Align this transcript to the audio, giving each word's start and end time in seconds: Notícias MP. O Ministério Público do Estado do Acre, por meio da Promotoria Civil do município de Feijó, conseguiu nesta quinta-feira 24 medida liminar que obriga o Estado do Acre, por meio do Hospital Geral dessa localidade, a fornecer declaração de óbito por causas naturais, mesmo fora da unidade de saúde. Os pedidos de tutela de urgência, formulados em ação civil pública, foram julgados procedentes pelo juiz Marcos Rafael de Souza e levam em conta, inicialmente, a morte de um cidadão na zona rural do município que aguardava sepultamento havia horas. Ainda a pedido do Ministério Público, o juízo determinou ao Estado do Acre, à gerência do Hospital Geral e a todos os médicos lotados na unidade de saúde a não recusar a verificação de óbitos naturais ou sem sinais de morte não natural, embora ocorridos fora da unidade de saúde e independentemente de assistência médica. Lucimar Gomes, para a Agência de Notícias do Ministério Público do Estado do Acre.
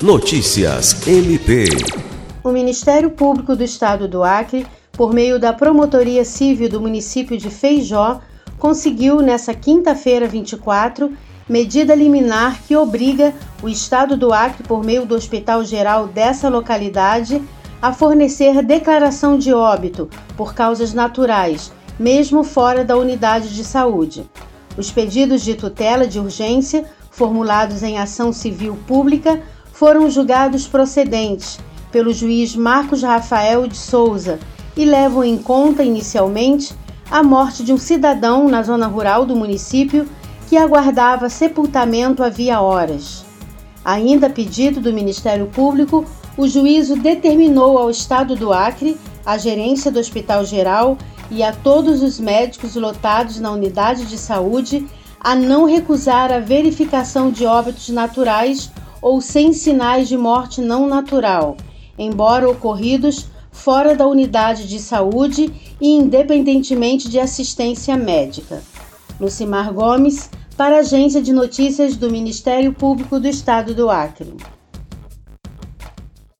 Notícias 0.00 1.08
MP. 1.08 1.64
O 2.44 2.52
Ministério 2.52 3.10
Público 3.10 3.56
do 3.56 3.64
Estado 3.64 4.06
do 4.06 4.22
Acre, 4.22 4.64
por 4.92 5.12
meio 5.12 5.40
da 5.40 5.52
Promotoria 5.52 6.24
Civil 6.24 6.68
do 6.68 6.80
município 6.80 7.36
de 7.36 7.50
Feijó, 7.50 8.20
conseguiu 8.60 9.20
nesta 9.20 9.52
quinta-feira 9.52 10.28
24 10.28 11.12
medida 11.48 11.96
liminar 11.96 12.62
que 12.62 12.76
obriga 12.76 13.34
o 13.60 13.68
Estado 13.68 14.16
do 14.16 14.32
Acre, 14.32 14.62
por 14.62 14.84
meio 14.84 15.04
do 15.04 15.16
Hospital 15.16 15.64
Geral 15.64 16.06
dessa 16.06 16.48
localidade, 16.48 17.42
a 17.82 17.92
fornecer 17.92 18.62
declaração 18.62 19.36
de 19.36 19.52
óbito 19.52 20.08
por 20.36 20.54
causas 20.54 20.94
naturais, 20.94 21.72
mesmo 21.98 22.44
fora 22.44 22.84
da 22.84 22.96
unidade 22.96 23.52
de 23.52 23.64
saúde. 23.64 24.30
Os 24.76 24.92
pedidos 24.92 25.42
de 25.42 25.56
tutela 25.56 26.06
de 26.06 26.20
urgência, 26.20 26.84
formulados 27.10 27.82
em 27.82 27.98
ação 27.98 28.32
civil 28.32 28.78
pública, 28.86 29.42
foram 29.78 30.10
julgados 30.10 30.66
procedentes 30.66 31.60
pelo 31.92 32.12
juiz 32.12 32.56
Marcos 32.56 33.04
Rafael 33.04 33.68
de 33.68 33.76
Souza 33.76 34.40
e 34.76 34.84
levam 34.84 35.22
em 35.22 35.38
conta, 35.38 35.84
inicialmente, 35.84 36.74
a 37.08 37.22
morte 37.22 37.62
de 37.62 37.72
um 37.72 37.78
cidadão 37.78 38.48
na 38.48 38.60
zona 38.64 38.88
rural 38.88 39.24
do 39.24 39.36
município 39.36 40.08
que 40.48 40.56
aguardava 40.56 41.28
sepultamento 41.28 42.24
havia 42.24 42.60
horas. 42.60 43.24
Ainda 43.84 44.26
a 44.26 44.30
pedido 44.30 44.80
do 44.80 44.92
Ministério 44.92 45.46
Público, 45.46 46.04
o 46.36 46.48
juízo 46.48 46.96
determinou 46.96 47.78
ao 47.78 47.88
Estado 47.88 48.34
do 48.34 48.52
Acre, 48.52 48.98
à 49.24 49.38
gerência 49.38 49.92
do 49.92 50.00
Hospital 50.00 50.44
Geral 50.44 50.98
e 51.30 51.40
a 51.40 51.52
todos 51.52 52.02
os 52.02 52.18
médicos 52.18 52.74
lotados 52.74 53.38
na 53.38 53.52
unidade 53.52 54.06
de 54.06 54.18
saúde 54.18 54.84
a 55.20 55.36
não 55.36 55.66
recusar 55.66 56.32
a 56.32 56.40
verificação 56.40 57.30
de 57.30 57.46
óbitos 57.46 57.88
naturais 57.90 58.72
ou 59.00 59.20
sem 59.20 59.52
sinais 59.52 60.08
de 60.08 60.16
morte 60.16 60.60
não 60.60 60.86
natural, 60.86 61.56
embora 61.98 62.48
ocorridos 62.48 63.26
fora 63.50 63.94
da 63.94 64.06
unidade 64.06 64.68
de 64.68 64.78
saúde 64.78 65.52
e 65.80 65.90
independentemente 65.90 67.08
de 67.08 67.18
assistência 67.18 67.96
médica. 67.96 68.62
Lucimar 69.20 69.72
Gomes, 69.72 70.30
para 70.56 70.76
a 70.76 70.80
Agência 70.80 71.22
de 71.22 71.32
Notícias 71.32 71.96
do 71.96 72.10
Ministério 72.10 72.72
Público 72.72 73.18
do 73.18 73.28
Estado 73.28 73.74
do 73.74 73.90
Acre. 73.90 74.34